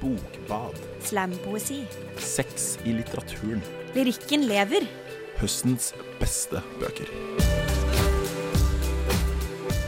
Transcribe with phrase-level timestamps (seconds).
[0.00, 0.78] Bokbad.
[1.00, 1.82] Slampoesi.
[2.18, 3.62] Sex i litteraturen.
[3.94, 4.86] Lyrikken lever.
[5.40, 7.10] Høstens beste bøker.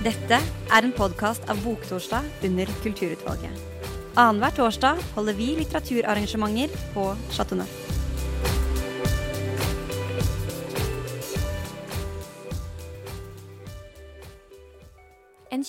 [0.04, 3.66] Dette er en podkast av Boktorsdag under Kulturutvalget.
[4.18, 7.87] Annenhver torsdag holder vi litteraturarrangementer på Chateau Neuf.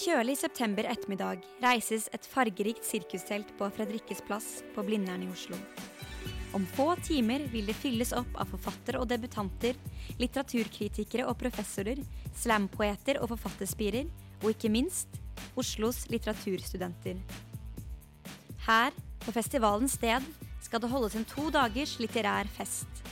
[0.09, 5.57] Kjølig september ettermiddag reises et fargerikt sirkustelt på Fredrikkes plass på Blindern i Oslo.
[6.57, 9.77] Om få timer vil det fylles opp av forfattere og debutanter,
[10.17, 12.01] litteraturkritikere og professorer,
[12.33, 14.09] slampoeter og forfatterspirer,
[14.41, 15.19] og ikke minst
[15.59, 17.21] Oslos litteraturstudenter.
[18.65, 20.25] Her, på festivalens sted,
[20.65, 23.05] skal det holdes en to dagers litterær fest.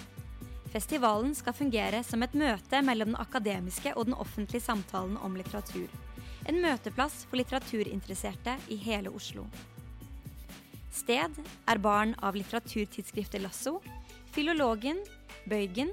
[0.73, 6.06] Festivalen skal fungere som et møte mellom den akademiske og den offentlige samtalen om litteratur.
[6.47, 9.43] En møteplass for litteraturinteresserte i hele Oslo.
[10.95, 11.35] Sted
[11.67, 13.77] er barn av litteraturtidsskriftet Lasso,
[14.31, 15.03] Filologen,
[15.49, 15.91] Bøygen,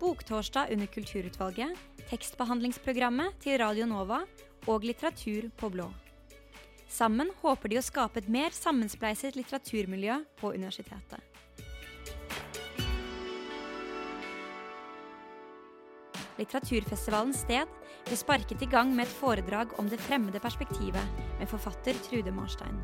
[0.00, 1.72] Boktorsdag under Kulturutvalget,
[2.10, 4.22] tekstbehandlingsprogrammet til Radio Nova
[4.68, 5.88] og Litteratur på blå.
[6.88, 11.33] Sammen håper de å skape et mer sammenspleiset litteraturmiljø på universitetet.
[16.38, 17.70] Litteraturfestivalens sted
[18.04, 22.80] ble sparket i gang med et foredrag om det fremmede perspektivet med forfatter Trude Marstein.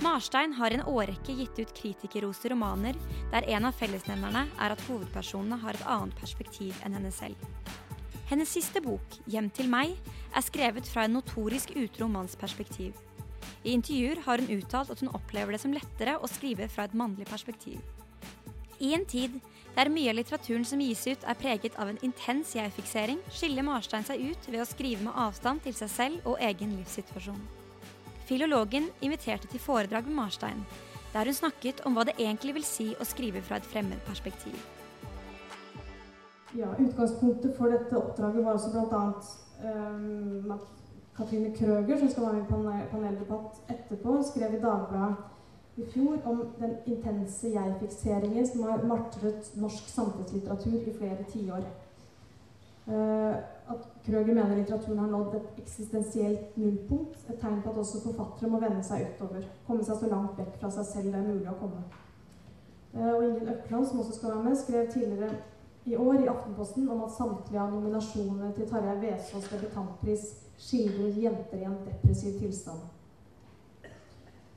[0.00, 2.96] Marstein har en årrekke gitt ut kritikerroste romaner
[3.32, 7.36] der en av fellesnevnerne er at hovedpersonene har et annet perspektiv enn henne selv.
[8.30, 9.98] Hennes siste bok, 'Hjem til meg',
[10.34, 12.36] er skrevet fra en notorisk utro manns.
[13.64, 16.94] I intervjuer har hun uttalt at hun opplever det som lettere å skrive fra et
[16.94, 17.80] mannlig perspektiv.
[18.80, 19.40] I en tid
[19.76, 24.06] der mye av litteraturen som gis ut er preget av en intens jeg-fiksering, skiller Marstein
[24.06, 27.40] seg ut ved å skrive med avstand til seg selv og egen livssituasjon.
[28.28, 30.66] Filologen inviterte til foredrag med Marstein,
[31.14, 34.58] der hun snakket om hva det egentlig vil si å skrive fra et fremmed perspektiv.
[36.58, 39.02] Ja, Utgangspunktet for dette oppdraget var også bl.a.
[39.60, 40.66] Um, at
[41.16, 45.29] Katrine Krøger, som skal være med i panel, paneldebatt etterpå, skrev i Dagbladet
[45.80, 51.64] i fjor om den intense jeg-fikseringen som har martret norsk samfunnslitteratur i flere tiår.
[52.90, 53.36] Uh,
[53.70, 57.18] at Krøger mener litteraturen har nådd et eksistensielt nullpunkt.
[57.28, 59.46] Et tegn på at også forfattere må vende seg utover.
[59.66, 61.84] Komme seg så langt vekk fra seg selv det er mulig å komme.
[62.94, 65.34] Uh, og Ingen Økland, som også skal være med, skrev tidligere
[65.86, 70.26] i år i Aftenposten om at samtlige av nominasjonene til Tarjei Vesaas debutantpris
[70.60, 72.82] skildrer jenter i en depressiv tilstand.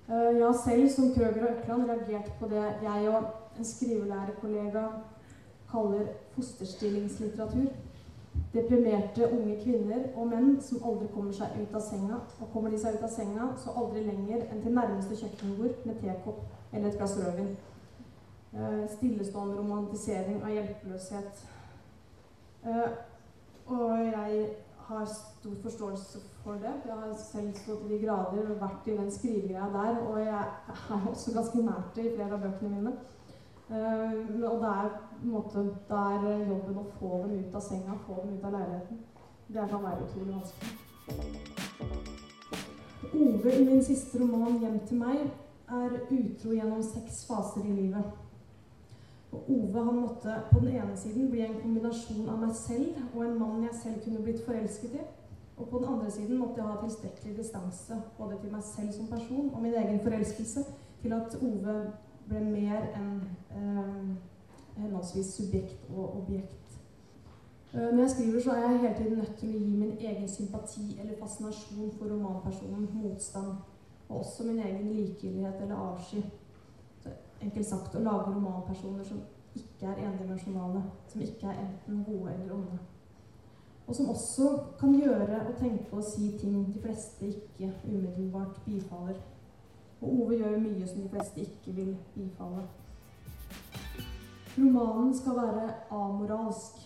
[0.08, 3.24] Jeg har selv, som Krøger og Økland, reagert på det jeg og
[3.60, 4.88] en skrivelærerkollega
[5.72, 6.06] kaller
[6.36, 7.70] fosterstillingslitteratur.
[8.54, 12.20] Deprimerte unge kvinner og menn som aldri kommer seg ut av senga.
[12.42, 16.02] Og kommer de seg ut av senga, så aldri lenger enn til nærmeste kjøkkenbord med
[16.02, 16.44] tekopp
[16.74, 17.56] eller et glass rødvin.
[18.98, 21.46] Stillestående romantisering av hjelpeløshet.
[23.66, 24.46] Og jeg
[24.88, 26.74] har stor forståelse for det.
[26.86, 30.00] Jeg har selv stått i de grader og vært i den skrivegreia der.
[30.08, 30.44] Og jeg
[30.94, 32.94] er også ganske nært det i flere av bøkene mine.
[33.70, 34.14] Uh,
[34.50, 34.90] og det er,
[35.24, 39.00] måte, det jobben å få dem ut av senga, få dem ut av leiligheten.
[39.48, 40.74] Det kan være utrolig vanskelig.
[43.14, 45.32] Ove i min siste roman 'Hjem til meg'
[45.70, 48.04] er utro gjennom seks faser i livet.
[49.34, 53.24] Og Ove han måtte på den ene siden bli en kombinasjon av meg selv og
[53.26, 55.06] en mann jeg selv kunne blitt forelsket i.
[55.58, 59.08] Og på den andre siden måtte jeg ha tilstrekkelig distanse både til meg selv som
[59.08, 60.66] person og min egen forelskelse
[61.02, 61.76] til at Ove
[62.28, 63.16] ble mer enn
[63.58, 64.14] eh,
[64.78, 66.78] henholdsvis subjekt og objekt.
[67.74, 70.30] Eh, når jeg skriver, så er jeg hele tiden nødt til å gi min egen
[70.30, 73.58] sympati eller fascinasjon for romanpersonen motstand.
[74.10, 76.22] Og også min egen likegyldighet eller avsky
[77.44, 79.22] enkelt sagt å lage romanpersoner som
[79.56, 82.80] ikke er endimensjonale, som ikke er enten gode eller onde.
[83.88, 84.50] Og som også
[84.80, 89.20] kan gjøre og tenke og si ting de fleste ikke umiddelbart bifaller.
[90.02, 92.64] Og Ove gjør mye som de fleste ikke vil bifalle.
[94.58, 96.80] Romanen skal være amoralsk.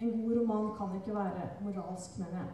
[0.00, 2.48] En god roman kan ikke være moralsk, mener jeg.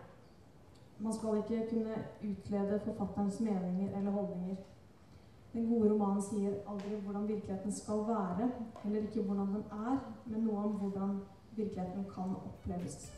[0.99, 1.95] Man skal ikke kunne
[2.31, 4.57] utlede forfatterens meninger eller holdninger.
[5.53, 8.47] Den gode romanen sier aldri hvordan virkeligheten skal være,
[8.83, 11.19] heller ikke hvordan den er, men noe om hvordan
[11.59, 13.11] virkeligheten kan oppleves.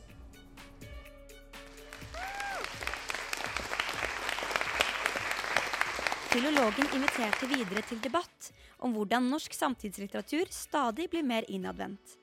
[6.35, 8.51] Filologen inviterte videre til debatt
[8.83, 12.19] om hvordan norsk samtidslitteratur stadig blir mer innadvendt.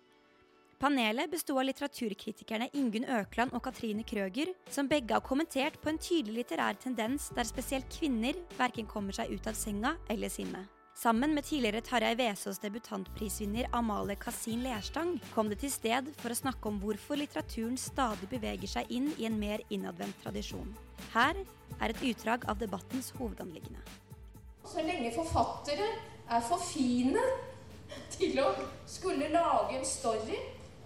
[0.81, 5.99] Panelet besto av litteraturkritikerne Ingunn Økland og Katrine Krøger, som begge har kommentert på en
[6.01, 10.71] tydelig litterær tendens der spesielt kvinner verken kommer seg ut av senga eller sinnet.
[10.97, 16.37] Sammen med tidligere Tarjei Vesaas debutantprisvinner Amalie Kasin Lerstang kom det til sted for å
[16.39, 20.71] snakke om hvorfor litteraturen stadig beveger seg inn i en mer innadvendt tradisjon.
[21.13, 21.37] Her
[21.77, 23.85] er et utdrag av debattens hovedanliggende.
[24.65, 25.91] Så lenge forfattere
[26.25, 27.21] er for fine
[28.17, 28.49] til å
[28.89, 30.41] skulle lage en story,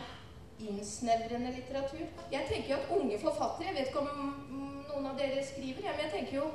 [0.59, 2.05] innsnevrende litteratur.
[2.31, 4.35] Jeg tenker jo at unge forfattere Jeg vet ikke om
[4.87, 6.45] noen av dere skriver, men jeg tenker jo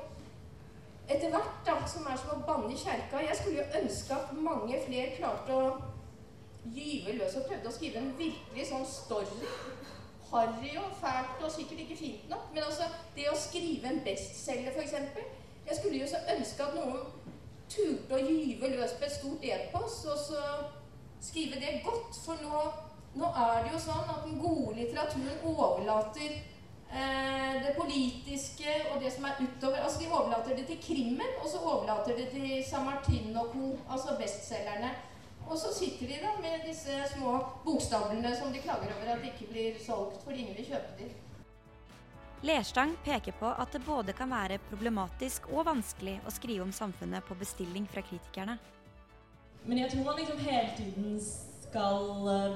[1.11, 4.35] etter hvert, da, som er som å banne i kjerka Jeg skulle jo ønske at
[4.47, 5.90] mange flere klarte å
[6.65, 9.51] gyve løs og prøvde å skrive en virkelig sånn story.
[10.31, 12.51] Harry og fælt og sikkert ikke fint nok.
[12.55, 12.87] Men altså,
[13.17, 14.95] det å skrive en bestselger, f.eks.
[15.67, 17.01] Jeg skulle jo så ønske at noen
[17.71, 20.45] turte å gyve løs på et stort epos og så
[21.23, 22.17] skrive det godt.
[22.25, 22.63] For nå,
[23.19, 29.13] nå, er det jo sånn at den gode litteraturen overlater eh, det politiske og det
[29.15, 33.37] som er utover Altså de overlater det til krimmen, og så overlater det til Samartin
[33.37, 34.95] og co., altså bestselgerne.
[35.50, 37.32] Og så sitter de da med disse små
[37.64, 41.11] bokstavlene som de klager over at de ikke blir solgt fordi ingen vil kjøpe dem.
[42.47, 47.26] Lerstang peker på at det både kan være problematisk og vanskelig å skrive om samfunnet
[47.26, 48.55] på bestilling fra kritikerne.
[49.67, 52.55] Men jeg tror man liksom hele tiden skal eh,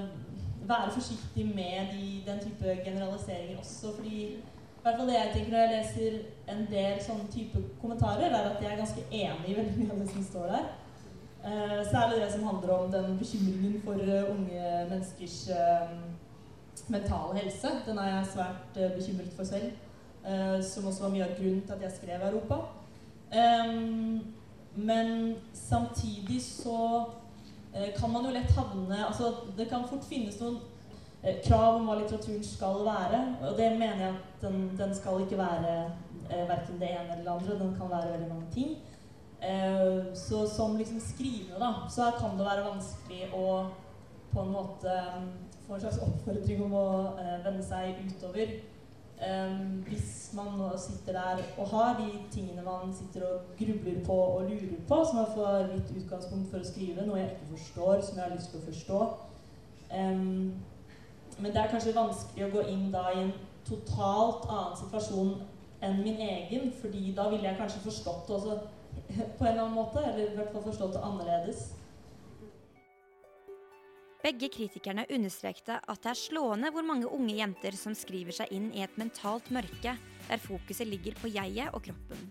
[0.70, 5.52] være forsiktig med de, den type generaliseringer også, fordi i hvert fall det jeg tenker
[5.52, 6.16] når jeg leser
[6.54, 10.00] en del sånne type kommentarer, er at jeg er ganske enig i veldig mye av
[10.00, 10.66] det som står der.
[11.44, 15.90] Uh, særlig det som handler om den bekymringen for uh, unge menneskers uh,
[16.88, 17.68] mentale helse.
[17.86, 19.72] Den er jeg svært bekymret for selv.
[20.62, 22.54] Som også var mye av grunnen til at jeg skrev Europa.
[24.74, 27.04] Men samtidig så
[27.98, 30.56] kan man jo lett havne altså Det kan fort finnes noen
[31.44, 33.20] krav om hva litteraturen skal være.
[33.42, 35.92] Og det mener jeg at den, den skal ikke være
[36.30, 37.58] verken det ene eller det andre.
[37.60, 38.76] Den kan være veldig mange ting.
[40.16, 43.48] Så som liksom skrivende, da, så kan det være vanskelig å
[44.34, 44.94] på en måte
[45.66, 46.86] få en slags oppfordring om å
[47.18, 48.54] uh, vende seg utover.
[49.24, 54.16] Um, hvis man nå sitter der og har de tingene man sitter og grubler på
[54.16, 58.02] og lurer på, som man får litt utgangspunkt for å skrive, noe jeg ikke forstår,
[58.02, 59.00] som jeg har lyst til å forstå.
[61.38, 63.32] Men det er kanskje vanskelig å gå inn da i en
[63.68, 65.32] totalt annen situasjon
[65.84, 68.58] enn min egen, fordi da ville jeg kanskje forstått det også
[69.38, 71.72] på en eller annen måte, eller i hvert fall forstått annerledes.
[74.24, 78.70] Begge kritikerne understrekte at det er slående hvor mange unge jenter som skriver seg inn
[78.72, 82.30] i et mentalt mørke der fokuset ligger på jeget og kroppen.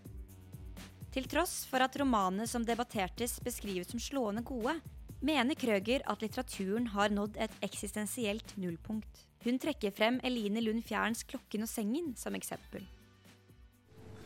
[1.13, 4.79] Til tross for at romanene som debattertes beskrives som slående gode,
[5.21, 9.27] mener Krøger at litteraturen har nådd et eksistensielt nullpunkt.
[9.45, 12.87] Hun trekker frem Eline Lund Fjerns 'Klokken og sengen' som eksempel.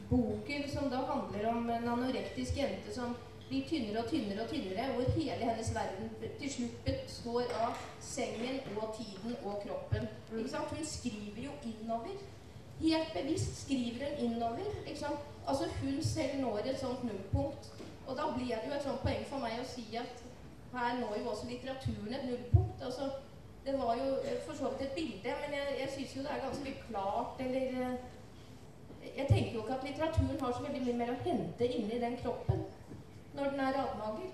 [0.10, 3.16] Boken som da handler om en anorektisk jente som
[3.50, 6.10] blir tynnere og tynnere og tynnere, hvor hele hennes verden
[6.40, 10.08] til slutt består av sengen og tiden og kroppen.
[10.32, 10.48] Mm.
[10.72, 12.18] Hun skriver jo innover.
[12.82, 14.68] Helt bevisst skriver hun innover.
[15.48, 17.72] Altså Hun selv når et sånt nullpunkt.
[18.08, 20.24] Og da blir det jo et sånt poeng for meg å si at
[20.74, 22.84] her når jo også litteraturen et nullpunkt.
[22.84, 23.10] altså
[23.68, 26.32] det var jo eh, for så vidt et bilde, men jeg, jeg syns jo det
[26.32, 27.96] er ganske klart, eller eh,
[29.04, 32.18] Jeg tenker jo ikke at litteraturen har så veldig mye mer å hente inni den
[32.22, 32.66] kroppen
[33.38, 34.30] når den er radmager.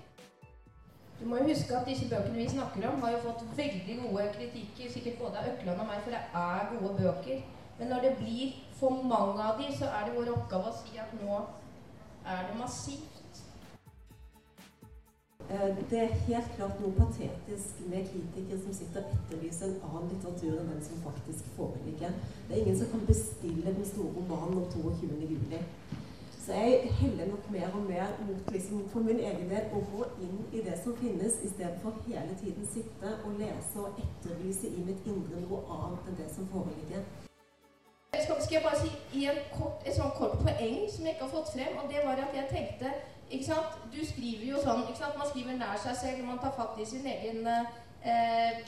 [1.20, 4.24] Du må jo huske at disse bøkene vi snakker om, har jo fått veldig gode
[4.36, 7.44] kritikker, sikkert både av Økland og meg, for det er gode bøker.
[7.78, 10.98] Men når det blir for mange av de, så er det vår oppgave å si
[11.00, 11.38] at nå
[12.34, 13.43] er det massivt.
[15.54, 20.08] Eh, det er helt klart noe patetisk med kritikere som sitter og etterlyser en annen
[20.10, 22.16] litteratur enn den som faktisk foreligger.
[22.48, 25.20] Det er ingen som kan bestille den store romanen om 22.
[25.30, 25.60] juli.
[26.44, 30.08] Så jeg heller nok mer og mer mot liksom, for min egen del å gå
[30.26, 35.06] inn i det som finnes, istedenfor hele tiden sitte og lese og etterlyse i mitt
[35.06, 37.06] indre noe annet enn det som foreligger.
[38.14, 41.54] Skal, skal jeg bare si kort, et sånt kort poeng som jeg ikke har fått
[41.54, 42.92] frem, og det var at jeg tenkte
[43.34, 43.76] ikke sant?
[43.92, 45.18] Du skriver jo sånn ikke sant?
[45.18, 48.64] Man skriver nær seg selv, man tar fatt i sin egen eh,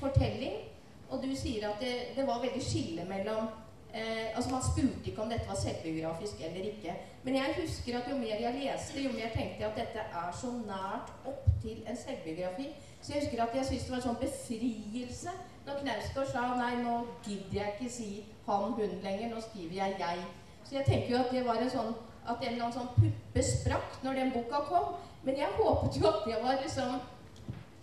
[0.00, 0.60] fortelling.
[1.08, 3.48] Og du sier at det, det var veldig skille mellom
[3.94, 6.96] Eh, altså Man spurte ikke om dette var selvbiografisk eller ikke.
[7.22, 10.32] Men jeg husker at jo mer jeg leste, jo mer tenkte jeg at dette er
[10.40, 12.68] så nært opp til en selvbiografi.
[13.02, 15.30] Så jeg husker at jeg syntes det var en sånn befrielse
[15.66, 18.10] når Knausgård sa nei, nå gidder jeg ikke si
[18.46, 20.18] han, hun lenger, nå skriver jeg jeg.
[20.64, 21.92] Så jeg tenker jo at det var en sånn
[22.24, 24.96] at en eller annen sånn puppe sprakk når den boka kom.
[25.26, 26.98] Men jeg håpet jo at det var liksom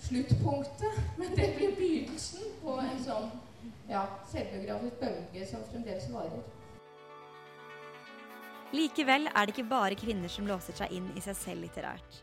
[0.08, 1.00] sluttpunktet.
[1.20, 3.32] Men det ble begynnelsen på en sånn
[3.90, 6.46] ja, selvbiografisk bølge som fremdeles varer.
[8.76, 12.22] Likevel er det ikke bare kvinner som låser seg inn i seg selv litterært.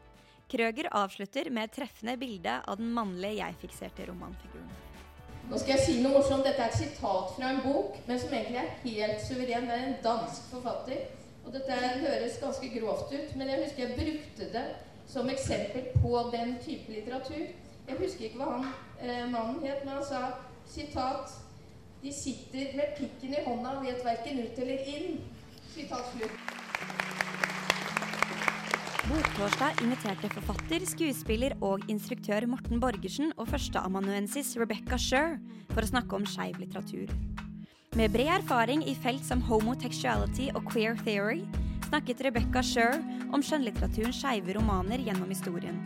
[0.53, 4.73] Krøger avslutter med et treffende bilde av den mannlige jeg-fikserte romanfiguren.
[5.49, 6.45] Nå skal jeg si noe morsomt.
[6.45, 9.67] Dette er et sitat fra en bok, men som egentlig er helt suveren.
[9.69, 11.01] Det er en dansk forfatter.
[11.43, 14.67] Og dette høres ganske grovt ut, men jeg husker jeg brukte det
[15.11, 17.47] som eksempel på den type litteratur.
[17.89, 18.69] Jeg husker ikke hva han
[19.03, 20.23] eh, mannen het, men han sa
[20.71, 21.39] sitat
[22.03, 25.21] De sitter med pikken i hånda og vet verken ut eller inn.
[25.71, 26.53] Sitat slutt.
[29.03, 35.37] Boktorsdag inviterte forfatter, skuespiller og instruktør Morten Borgersen og førsteamanuensis Rebecca Sher
[35.75, 37.11] for å snakke om skeiv litteratur.
[37.93, 41.43] Med bred erfaring i felt som homotextuality og queer theory
[41.91, 42.95] snakket Rebecca Sher
[43.37, 45.77] om skjønnlitteraturens skeive romaner gjennom historien.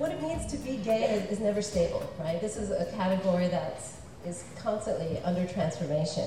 [0.00, 2.40] What it means to be gay is, is never stable, right?
[2.40, 3.78] This is a category that
[4.26, 6.26] is constantly under transformation.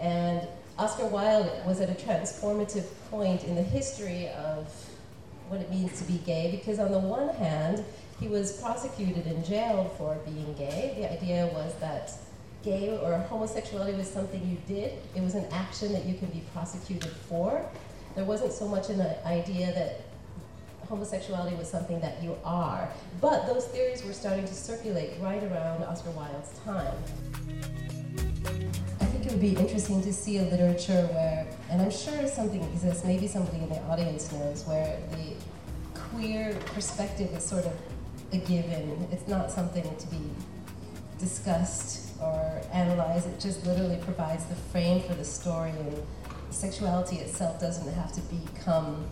[0.00, 0.42] And
[0.76, 4.66] Oscar Wilde was at a transformative point in the history of
[5.48, 7.84] what it means to be gay because, on the one hand,
[8.18, 10.94] he was prosecuted and jailed for being gay.
[10.98, 12.10] The idea was that
[12.64, 16.42] gay or homosexuality was something you did, it was an action that you can be
[16.52, 17.64] prosecuted for.
[18.14, 20.00] There wasn't so much an idea that
[20.88, 22.88] homosexuality was something that you are.
[23.20, 26.94] But those theories were starting to circulate right around Oscar Wilde's time.
[29.00, 32.62] I think it would be interesting to see a literature where, and I'm sure something
[32.62, 35.34] exists, maybe somebody in the audience knows, where the
[35.98, 37.72] queer perspective is sort of
[38.32, 39.08] a given.
[39.10, 40.30] It's not something to be
[41.18, 42.03] discussed
[42.54, 43.26] or analyzed.
[43.26, 46.02] It just literally provides the frame for the story, and
[46.50, 49.06] sexuality itself doesn't have to become.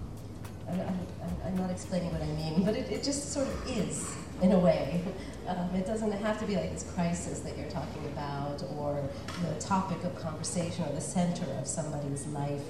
[0.69, 1.07] I'm, I'm,
[1.45, 4.59] I'm not explaining what I mean, but it, it just sort of is in a
[4.59, 5.03] way.
[5.47, 9.03] Um, it doesn't have to be like this crisis that you're talking about, or
[9.43, 12.63] the topic of conversation, or the center of somebody's life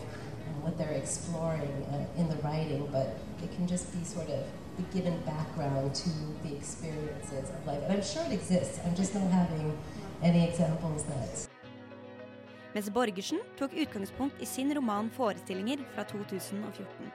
[0.47, 4.45] and what they're exploring uh, in the writing, but it can just be sort of
[4.76, 6.09] the given background to
[6.43, 7.83] the experiences of life.
[7.85, 9.76] And I'm sure it exists, I'm just not having
[12.73, 17.11] Mens Borgersen tok utgangspunkt i sin roman 'Forestillinger' fra 2014.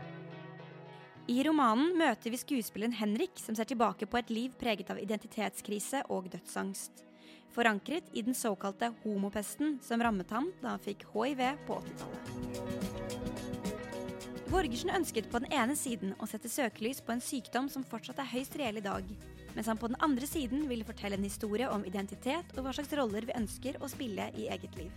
[1.27, 6.03] I romanen møter vi skuespilleren Henrik, som ser tilbake på et liv preget av identitetskrise
[6.09, 7.05] og dødsangst.
[7.55, 12.27] Forankret i den såkalte homopesten som rammet ham da han fikk hiv på 80-tallet.
[14.51, 18.31] Borgersen ønsket på den ene siden å sette søkelys på en sykdom som fortsatt er
[18.35, 19.03] høyst reell i dag,
[19.57, 22.91] mens han på den andre siden ville fortelle en historie om identitet og hva slags
[22.99, 24.91] roller vi ønsker å spille i eget liv.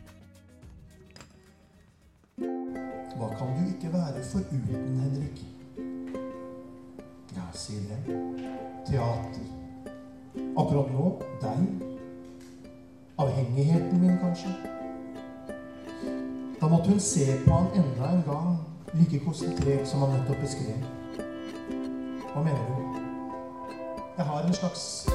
[3.17, 5.41] Hva kan du ikke være foruten, Henrik?
[7.37, 8.19] Ja, sier det.
[8.91, 9.49] Teater.
[10.61, 11.09] Akkurat nå
[11.41, 11.65] deg.
[13.21, 14.53] Avhengigheten min, kanskje.
[16.61, 18.55] Da måtte hun se på han enda en gang,
[18.93, 20.85] like konsentrert som han nettopp beskrev.
[22.29, 22.90] Hva mener du?
[24.17, 25.09] Jeg har en slags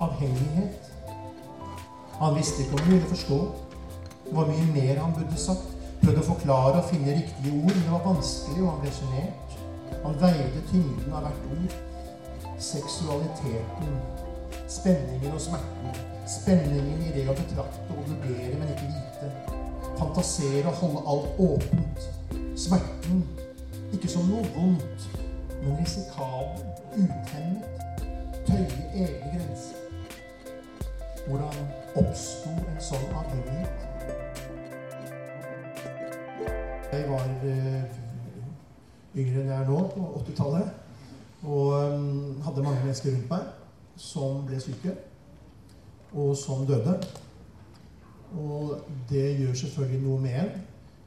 [0.00, 0.92] avhengighet.
[2.18, 3.38] Han visste ikke om hun ville forstå.
[4.24, 5.70] Det var mye mer han burde sagt.
[6.02, 9.56] Prøvde å forklare og finne riktige ord, men det var vanskelig, og han ble sjenert.
[10.04, 11.76] Han veide tyngden av hvert ord.
[12.58, 13.94] Seksualiteten.
[14.68, 16.02] Spenningen og smerten.
[16.28, 19.32] Spenningen i det å betrakte og vurdere, men ikke vite.
[20.00, 22.08] Fantasere og holde alt åpent.
[22.66, 23.24] Smerten.
[23.94, 25.08] Ikke som noe vondt,
[25.64, 27.64] men risikabel, uthemmet.
[28.46, 29.76] Tøye egne grenser.
[31.26, 33.84] Hvordan oppsto en sånn avhengighet?
[36.92, 37.96] Jeg var eh,
[39.16, 40.68] yngre enn jeg er nå, på 80-tallet.
[41.44, 43.48] Og um, hadde mange mennesker rundt meg
[44.00, 44.92] som ble syke,
[46.12, 46.98] og som døde.
[48.36, 50.54] Og det gjør selvfølgelig noe med en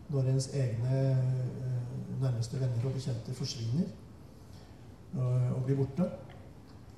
[0.09, 3.89] når ens egne eh, nærmeste venner og bekjente forsvinner
[5.13, 6.09] og, bli blir borte.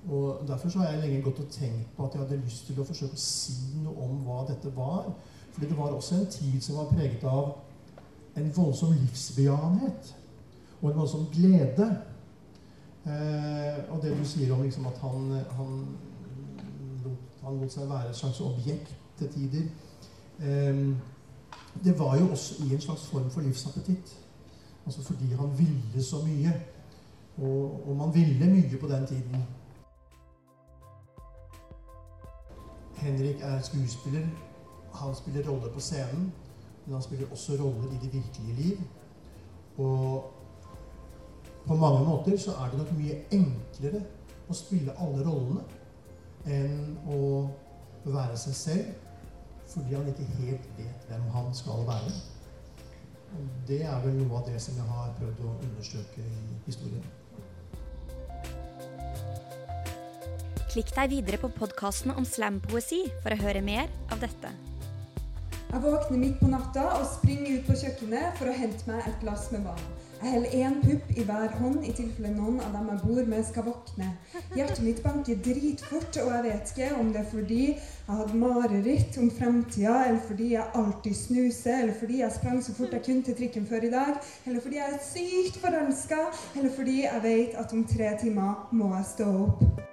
[0.09, 2.79] Og Derfor så har jeg lenge gått og tenkt på at jeg hadde lyst til
[2.79, 5.11] å forsøke å si noe om hva dette var.
[5.51, 7.57] Fordi det var også en tid som var preget av
[8.37, 10.15] en voldsom livsbejaenhet.
[10.81, 11.87] og en voldsom glede.
[13.05, 15.85] Eh, og det du sier om liksom, at han, han,
[17.03, 19.63] lot, han, lot, seg være et slags objekt til tider
[20.43, 20.81] eh,
[21.83, 24.15] Det var jo også i en slags form for livsappetitt.
[24.85, 26.53] Altså fordi han ville så mye.
[27.41, 29.43] Og, og man ville mye på den tiden.
[32.99, 34.27] Henrik er skuespiller,
[34.93, 36.33] han spiller roller på scenen,
[36.85, 38.77] men han spiller også roller i det virkelige liv.
[39.77, 40.33] Og
[41.67, 44.01] på mange måter så er det nok mye enklere
[44.49, 45.63] å spille alle rollene
[46.49, 47.21] enn å
[48.05, 52.13] være seg selv fordi han ikke helt vet hvem han skal være.
[53.37, 57.05] Og det er vel noe av det som jeg har prøvd å undersøke i historien.
[60.69, 64.51] Klikk deg videre på podkasten om slampoesi for å høre mer av dette.
[65.69, 69.17] Jeg våkner midt på natta og springer ut på kjøkkenet for å hente meg et
[69.23, 69.81] glass med vann.
[70.19, 73.43] Jeg holder én pupp i hver hånd i tilfelle noen av dem jeg bor med,
[73.47, 74.11] skal våkne.
[74.53, 79.19] Hjertet mitt banker dritfort, og jeg vet ikke om det er fordi jeg hadde mareritt
[79.23, 83.25] om fremtida, eller fordi jeg alltid snuser, eller fordi jeg sprang så fort jeg kunne
[83.25, 86.25] til trikken før i dag, eller fordi jeg er sykt forelska,
[86.57, 89.88] eller fordi jeg vet at om tre timer må jeg stå opp.